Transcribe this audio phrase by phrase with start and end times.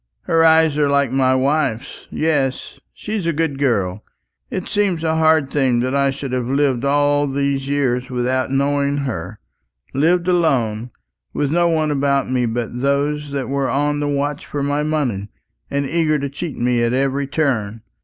[0.21, 2.07] Her eyes are like my wife's.
[2.09, 4.03] Yes, she's a good girl.
[4.49, 9.05] It seems a hard thing that I should have lived all these years without knowing
[9.05, 9.39] her;
[9.93, 10.89] lived alone,
[11.35, 15.29] with no one about me but those that were on the watch for my money,
[15.69, 17.83] and eager to cheat me at every turn.